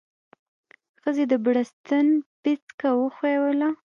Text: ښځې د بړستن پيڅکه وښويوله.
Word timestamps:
ښځې 1.01 1.23
د 1.31 1.33
بړستن 1.45 2.07
پيڅکه 2.41 2.89
وښويوله. 2.99 3.69